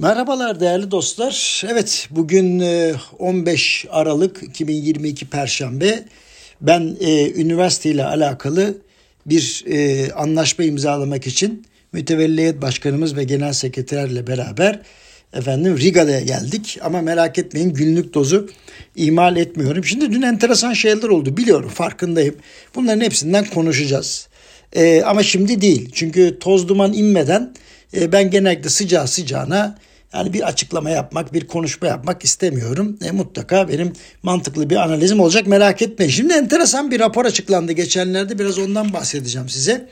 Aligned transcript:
Merhabalar 0.00 0.60
değerli 0.60 0.90
dostlar. 0.90 1.62
Evet 1.68 2.08
bugün 2.10 2.64
15 3.18 3.84
e, 3.84 3.90
Aralık 3.90 4.42
2022 4.42 5.26
Perşembe. 5.26 6.04
Ben 6.60 6.96
e, 7.00 7.32
üniversite 7.32 8.04
alakalı 8.04 8.78
bir 9.26 9.64
e, 9.66 10.12
anlaşma 10.12 10.64
imzalamak 10.64 11.26
için 11.26 11.66
mütevelliyet 11.92 12.62
başkanımız 12.62 13.16
ve 13.16 13.24
genel 13.24 13.52
sekreterle 13.52 14.26
beraber 14.26 14.80
efendim 15.32 15.78
Riga'ya 15.78 16.20
geldik. 16.20 16.78
Ama 16.82 17.02
merak 17.02 17.38
etmeyin 17.38 17.74
günlük 17.74 18.14
dozu 18.14 18.48
imal 18.96 19.36
etmiyorum. 19.36 19.84
Şimdi 19.84 20.12
dün 20.12 20.22
enteresan 20.22 20.72
şeyler 20.72 21.08
oldu 21.08 21.36
biliyorum 21.36 21.70
farkındayım. 21.74 22.36
Bunların 22.74 23.00
hepsinden 23.00 23.44
konuşacağız. 23.44 24.28
E, 24.72 25.02
ama 25.02 25.22
şimdi 25.22 25.60
değil. 25.60 25.90
Çünkü 25.92 26.38
toz 26.38 26.68
duman 26.68 26.92
inmeden 26.92 27.52
e, 27.96 28.12
ben 28.12 28.30
genellikle 28.30 28.68
sıcağı 28.68 29.08
sıcağına 29.08 29.78
yani 30.14 30.32
bir 30.32 30.48
açıklama 30.48 30.90
yapmak, 30.90 31.32
bir 31.34 31.46
konuşma 31.46 31.88
yapmak 31.88 32.24
istemiyorum. 32.24 32.98
E, 33.04 33.10
mutlaka 33.10 33.68
benim 33.68 33.92
mantıklı 34.22 34.70
bir 34.70 34.76
analizim 34.76 35.20
olacak 35.20 35.46
merak 35.46 35.82
etmeyin. 35.82 36.12
Şimdi 36.12 36.32
enteresan 36.34 36.90
bir 36.90 37.00
rapor 37.00 37.24
açıklandı 37.24 37.72
geçenlerde 37.72 38.38
biraz 38.38 38.58
ondan 38.58 38.92
bahsedeceğim 38.92 39.48
size. 39.48 39.88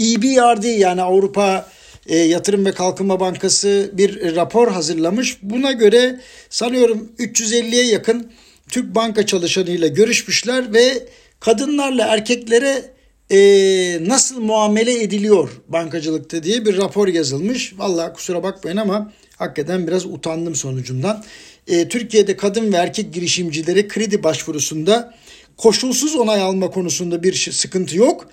EBRD 0.00 0.78
yani 0.78 1.02
Avrupa 1.02 1.66
e, 2.06 2.16
Yatırım 2.16 2.66
ve 2.66 2.72
Kalkınma 2.72 3.20
Bankası 3.20 3.90
bir 3.92 4.36
rapor 4.36 4.72
hazırlamış. 4.72 5.38
Buna 5.42 5.72
göre 5.72 6.20
sanıyorum 6.50 7.12
350'ye 7.18 7.84
yakın 7.84 8.32
Türk 8.68 8.94
banka 8.94 9.26
çalışanıyla 9.26 9.88
görüşmüşler 9.88 10.74
ve 10.74 11.08
kadınlarla 11.40 12.06
erkeklere 12.06 12.82
e, 13.30 13.38
nasıl 14.08 14.40
muamele 14.40 15.02
ediliyor 15.02 15.50
bankacılıkta 15.68 16.42
diye 16.42 16.66
bir 16.66 16.76
rapor 16.76 17.08
yazılmış. 17.08 17.78
Vallahi 17.78 18.12
kusura 18.12 18.42
bakmayın 18.42 18.76
ama 18.76 19.12
hakikaten 19.36 19.86
biraz 19.86 20.06
utandım 20.06 20.54
sonucundan. 20.54 21.24
E, 21.66 21.88
Türkiye'de 21.88 22.36
kadın 22.36 22.72
ve 22.72 22.76
erkek 22.76 23.14
girişimcileri 23.14 23.88
kredi 23.88 24.22
başvurusunda 24.22 25.14
koşulsuz 25.56 26.16
onay 26.16 26.42
alma 26.42 26.70
konusunda 26.70 27.22
bir 27.22 27.50
sıkıntı 27.52 27.96
yok. 27.96 28.28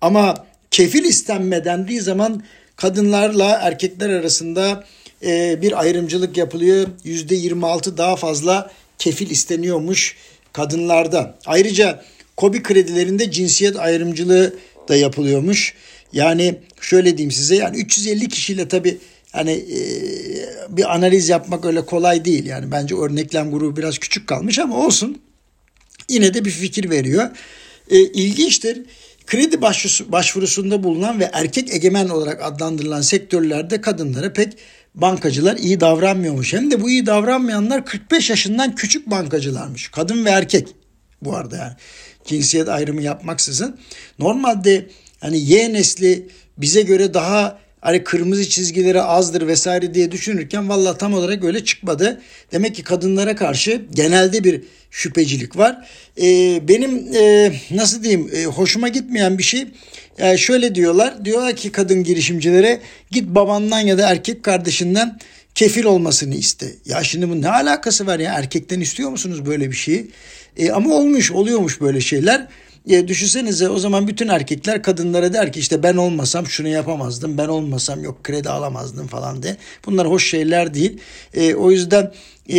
Ama 0.00 0.46
kefil 0.70 1.04
istenme 1.04 1.64
dendiği 1.64 2.00
zaman 2.00 2.42
kadınlarla 2.76 3.58
erkekler 3.62 4.10
arasında 4.10 4.84
e, 5.22 5.62
bir 5.62 5.80
ayrımcılık 5.80 6.36
yapılıyor. 6.36 6.88
%26 7.04 7.96
daha 7.96 8.16
fazla 8.16 8.70
kefil 8.98 9.30
isteniyormuş 9.30 10.16
kadınlarda. 10.52 11.38
Ayrıca 11.46 12.02
kobi 12.36 12.62
kredilerinde 12.62 13.30
cinsiyet 13.30 13.76
ayrımcılığı 13.76 14.54
da 14.88 14.96
yapılıyormuş. 14.96 15.74
Yani 16.12 16.54
şöyle 16.80 17.18
diyeyim 17.18 17.30
size 17.30 17.56
yani 17.56 17.76
350 17.76 18.28
kişiyle 18.28 18.68
tabi 18.68 18.98
hani 19.32 19.52
e, 19.52 19.80
bir 20.68 20.94
analiz 20.94 21.28
yapmak 21.28 21.64
öyle 21.64 21.84
kolay 21.84 22.24
değil. 22.24 22.46
Yani 22.46 22.72
bence 22.72 22.94
örneklem 22.94 23.50
grubu 23.50 23.76
biraz 23.76 23.98
küçük 23.98 24.26
kalmış 24.26 24.58
ama 24.58 24.76
olsun. 24.76 25.18
Yine 26.08 26.34
de 26.34 26.44
bir 26.44 26.50
fikir 26.50 26.90
veriyor. 26.90 27.30
E, 27.90 27.98
ilginçtir. 27.98 28.82
Kredi 29.26 29.62
başvurusunda 30.12 30.82
bulunan 30.82 31.20
ve 31.20 31.30
erkek 31.32 31.74
egemen 31.74 32.08
olarak 32.08 32.42
adlandırılan 32.42 33.00
sektörlerde 33.00 33.80
kadınlara 33.80 34.32
pek 34.32 34.52
bankacılar 34.94 35.56
iyi 35.56 35.80
davranmıyormuş. 35.80 36.52
Hem 36.52 36.70
de 36.70 36.82
bu 36.82 36.90
iyi 36.90 37.06
davranmayanlar 37.06 37.84
45 37.84 38.30
yaşından 38.30 38.74
küçük 38.74 39.10
bankacılarmış. 39.10 39.88
Kadın 39.88 40.24
ve 40.24 40.30
erkek 40.30 40.68
bu 41.22 41.36
arada 41.36 41.56
yani 41.56 41.72
cinsiyet 42.26 42.68
ayrımı 42.68 43.02
yapmaksızın. 43.02 43.78
Normalde 44.18 44.86
hani 45.20 45.50
Y 45.50 45.72
nesli 45.72 46.28
bize 46.58 46.82
göre 46.82 47.14
daha 47.14 47.58
hani 47.86 48.04
kırmızı 48.04 48.48
çizgileri 48.48 49.02
azdır 49.02 49.46
vesaire 49.46 49.94
diye 49.94 50.12
düşünürken 50.12 50.68
valla 50.68 50.98
tam 50.98 51.14
olarak 51.14 51.44
öyle 51.44 51.64
çıkmadı. 51.64 52.20
Demek 52.52 52.74
ki 52.74 52.82
kadınlara 52.82 53.36
karşı 53.36 53.82
genelde 53.94 54.44
bir 54.44 54.62
şüphecilik 54.90 55.56
var. 55.56 55.88
Ee, 56.22 56.68
benim 56.68 57.14
e, 57.16 57.52
nasıl 57.70 58.02
diyeyim 58.02 58.30
e, 58.34 58.44
hoşuma 58.44 58.88
gitmeyen 58.88 59.38
bir 59.38 59.42
şey 59.42 59.66
yani 60.18 60.38
şöyle 60.38 60.74
diyorlar. 60.74 61.24
Diyorlar 61.24 61.56
ki 61.56 61.72
kadın 61.72 62.04
girişimcilere 62.04 62.80
git 63.10 63.26
babandan 63.28 63.80
ya 63.80 63.98
da 63.98 64.10
erkek 64.10 64.42
kardeşinden 64.42 65.18
kefil 65.54 65.84
olmasını 65.84 66.34
iste. 66.34 66.66
Ya 66.86 67.02
şimdi 67.02 67.28
bu 67.28 67.42
ne 67.42 67.48
alakası 67.48 68.06
var 68.06 68.18
ya 68.18 68.34
erkekten 68.34 68.80
istiyor 68.80 69.10
musunuz 69.10 69.46
böyle 69.46 69.70
bir 69.70 69.76
şeyi? 69.76 70.10
E, 70.56 70.70
ama 70.70 70.94
olmuş 70.94 71.32
oluyormuş 71.32 71.80
böyle 71.80 72.00
şeyler. 72.00 72.46
E, 72.90 73.08
düşünsenize 73.08 73.68
o 73.68 73.78
zaman 73.78 74.08
bütün 74.08 74.28
erkekler 74.28 74.82
kadınlara 74.82 75.32
der 75.32 75.52
ki 75.52 75.60
işte 75.60 75.82
ben 75.82 75.96
olmasam 75.96 76.46
şunu 76.46 76.68
yapamazdım. 76.68 77.38
Ben 77.38 77.48
olmasam 77.48 78.04
yok 78.04 78.24
kredi 78.24 78.48
alamazdım 78.48 79.06
falan 79.06 79.42
de. 79.42 79.56
Bunlar 79.86 80.08
hoş 80.08 80.30
şeyler 80.30 80.74
değil. 80.74 80.98
E, 81.34 81.54
o 81.54 81.70
yüzden 81.70 82.12
e, 82.52 82.56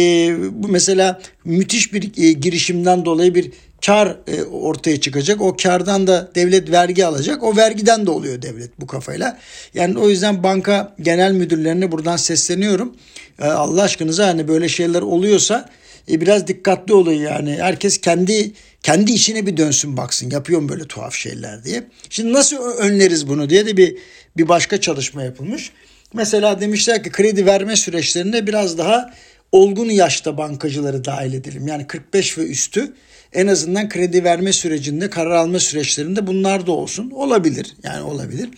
bu 0.52 0.68
mesela 0.68 1.22
müthiş 1.46 1.94
bir 1.94 2.24
e, 2.24 2.32
girişimden 2.32 3.06
dolayı 3.06 3.36
bir 3.36 3.52
kar 3.86 4.16
e, 4.28 4.44
ortaya 4.44 5.02
çıkacak. 5.02 5.42
O 5.42 5.56
kardan 5.64 6.08
da 6.08 6.32
devlet 6.36 6.72
vergi 6.72 7.06
alacak. 7.06 7.44
O 7.44 7.58
vergiden 7.58 8.06
de 8.06 8.12
oluyor 8.12 8.42
devlet 8.42 8.82
bu 8.82 8.88
kafayla. 8.88 9.40
Yani 9.74 10.00
o 10.00 10.10
yüzden 10.10 10.44
banka 10.44 10.96
genel 11.02 11.32
müdürlerine 11.32 11.92
buradan 11.92 12.18
sesleniyorum. 12.18 12.96
E, 13.40 13.46
Allah 13.46 13.84
aşkınıza 13.84 14.28
hani 14.28 14.48
böyle 14.48 14.70
şeyler 14.70 15.02
oluyorsa 15.02 15.70
e, 16.12 16.22
biraz 16.22 16.48
dikkatli 16.48 16.94
olun 16.94 17.14
yani. 17.14 17.58
Herkes 17.62 18.02
kendi 18.02 18.52
kendi 18.84 19.12
işine 19.12 19.46
bir 19.46 19.58
dönsün 19.58 19.98
baksın. 19.98 20.30
Yapıyorum 20.30 20.70
böyle 20.70 20.84
tuhaf 20.84 21.14
şeyler 21.14 21.64
diye. 21.64 21.84
Şimdi 22.10 22.34
nasıl 22.34 22.58
önleriz 22.58 23.28
bunu 23.28 23.50
diye 23.50 23.66
de 23.66 23.78
bir 23.78 23.98
bir 24.38 24.48
başka 24.48 24.82
çalışma 24.82 25.24
yapılmış. 25.24 25.72
Mesela 26.14 26.62
demişler 26.62 27.04
ki 27.04 27.12
kredi 27.12 27.46
verme 27.46 27.76
süreçlerinde 27.76 28.48
biraz 28.48 28.78
daha 28.78 29.14
olgun 29.52 29.90
yaşta 29.90 30.38
bankacıları 30.38 31.06
dahil 31.06 31.34
edelim. 31.34 31.68
Yani 31.68 31.88
45 31.88 32.38
ve 32.38 32.42
üstü 32.42 32.94
en 33.34 33.48
azından 33.48 33.90
kredi 33.90 34.24
verme 34.24 34.54
sürecinde, 34.54 35.10
karar 35.10 35.32
alma 35.32 35.60
süreçlerinde 35.60 36.28
bunlar 36.28 36.68
da 36.68 36.72
olsun. 36.72 37.12
Olabilir. 37.12 37.76
Yani 37.84 38.02
olabilir. 38.02 38.50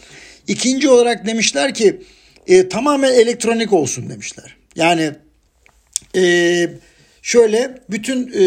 İkinci 0.48 0.90
olarak 0.90 1.26
demişler 1.26 1.74
ki 1.74 2.02
e, 2.48 2.70
tamamen 2.70 3.14
elektronik 3.14 3.74
olsun 3.74 4.10
demişler. 4.10 4.56
Yani 4.76 5.12
e, 6.16 6.70
şöyle 7.22 7.76
bütün 7.90 8.32
e, 8.40 8.44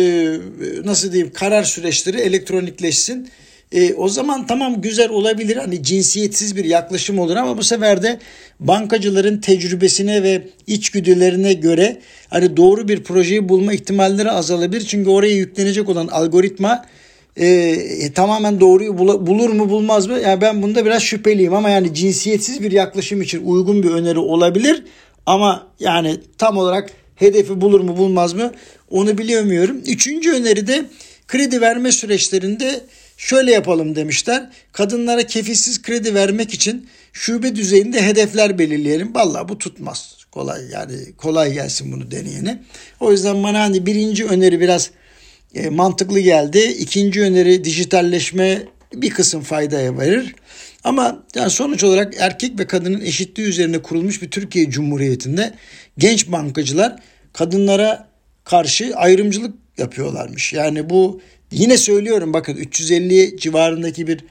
nasıl 0.84 1.12
diyeyim 1.12 1.32
karar 1.32 1.64
süreçleri 1.64 2.20
elektronikleşsin. 2.20 3.28
E, 3.72 3.94
o 3.94 4.08
zaman 4.08 4.46
tamam 4.46 4.80
güzel 4.80 5.10
olabilir 5.10 5.56
hani 5.56 5.82
cinsiyetsiz 5.82 6.56
bir 6.56 6.64
yaklaşım 6.64 7.18
olur 7.18 7.36
ama 7.36 7.58
bu 7.58 7.62
sefer 7.62 8.02
de 8.02 8.18
bankacıların 8.60 9.38
tecrübesine 9.38 10.22
ve 10.22 10.48
içgüdülerine 10.66 11.52
göre 11.52 12.00
hani 12.30 12.56
doğru 12.56 12.88
bir 12.88 13.02
projeyi 13.04 13.48
bulma 13.48 13.72
ihtimalleri 13.72 14.30
azalabilir. 14.30 14.80
Çünkü 14.80 15.10
oraya 15.10 15.34
yüklenecek 15.34 15.88
olan 15.88 16.06
algoritma 16.06 16.84
e, 17.36 17.46
e, 17.46 18.12
tamamen 18.12 18.60
doğruyu 18.60 18.98
bul, 18.98 19.26
bulur 19.26 19.50
mu 19.50 19.70
bulmaz 19.70 20.06
mı? 20.06 20.18
Yani 20.18 20.40
ben 20.40 20.62
bunda 20.62 20.84
biraz 20.84 21.02
şüpheliyim 21.02 21.54
ama 21.54 21.70
yani 21.70 21.94
cinsiyetsiz 21.94 22.62
bir 22.62 22.72
yaklaşım 22.72 23.22
için 23.22 23.46
uygun 23.46 23.82
bir 23.82 23.90
öneri 23.90 24.18
olabilir. 24.18 24.84
Ama 25.26 25.66
yani 25.80 26.16
tam 26.38 26.56
olarak 26.56 26.90
hedefi 27.22 27.60
bulur 27.60 27.80
mu 27.80 27.96
bulmaz 27.96 28.32
mı 28.32 28.52
onu 28.90 29.18
bilemiyorum. 29.18 29.82
Üçüncü 29.86 30.32
öneri 30.32 30.66
de 30.66 30.84
kredi 31.28 31.60
verme 31.60 31.92
süreçlerinde 31.92 32.80
şöyle 33.16 33.52
yapalım 33.52 33.96
demişler. 33.96 34.50
Kadınlara 34.72 35.26
kefilsiz 35.26 35.82
kredi 35.82 36.14
vermek 36.14 36.54
için 36.54 36.88
şube 37.12 37.56
düzeyinde 37.56 38.02
hedefler 38.02 38.58
belirleyelim. 38.58 39.14
Vallahi 39.14 39.48
bu 39.48 39.58
tutmaz. 39.58 40.16
Kolay 40.30 40.70
yani 40.72 41.12
kolay 41.16 41.52
gelsin 41.52 41.92
bunu 41.92 42.10
deneyene. 42.10 42.62
O 43.00 43.12
yüzden 43.12 43.42
bana 43.42 43.60
hani 43.60 43.86
birinci 43.86 44.24
öneri 44.24 44.60
biraz 44.60 44.90
e, 45.54 45.70
mantıklı 45.70 46.20
geldi. 46.20 46.58
İkinci 46.58 47.22
öneri 47.22 47.64
dijitalleşme 47.64 48.62
bir 48.94 49.10
kısım 49.10 49.42
faydaya 49.42 49.98
verir. 49.98 50.34
Ama 50.84 51.24
yani 51.34 51.50
sonuç 51.50 51.84
olarak 51.84 52.14
erkek 52.18 52.58
ve 52.58 52.66
kadının 52.66 53.00
eşitliği 53.00 53.48
üzerine 53.48 53.82
kurulmuş 53.82 54.22
bir 54.22 54.30
Türkiye 54.30 54.70
Cumhuriyeti'nde 54.70 55.54
genç 55.98 56.28
bankacılar 56.28 56.96
kadınlara 57.32 58.08
karşı 58.44 58.96
ayrımcılık 58.96 59.54
yapıyorlarmış. 59.78 60.52
Yani 60.52 60.90
bu 60.90 61.20
yine 61.50 61.76
söylüyorum 61.76 62.32
bakın 62.32 62.56
350 62.56 63.36
civarındaki 63.38 64.06
bir 64.06 64.24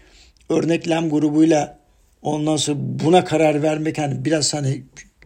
örneklem 0.50 1.10
grubuyla 1.10 1.80
ondan 2.22 2.58
sonra 2.58 2.78
buna 2.80 3.26
karar 3.26 3.64
vermek 3.64 3.98
hani 3.98 4.26
biraz 4.26 4.54
hani 4.54 4.84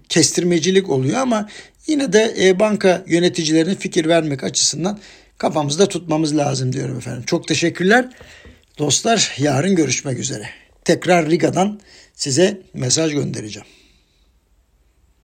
kestirmecilik 0.10 0.90
oluyor 0.90 1.18
ama 1.18 1.50
yine 1.88 2.14
de 2.14 2.36
e, 2.40 2.60
banka 2.60 3.04
yöneticilerine 3.08 3.76
fikir 3.76 4.06
vermek 4.06 4.44
açısından 4.44 5.00
kafamızda 5.38 5.86
tutmamız 5.88 6.38
lazım 6.38 6.74
diyorum 6.74 6.98
efendim. 6.98 7.24
Çok 7.26 7.48
teşekkürler. 7.48 8.10
Dostlar 8.78 9.34
yarın 9.38 9.76
görüşmek 9.76 10.20
üzere. 10.20 10.50
Tekrar 10.86 11.30
Riga'dan 11.30 11.80
size 12.14 12.62
mesaj 12.74 13.14
göndereceğim. 13.14 13.68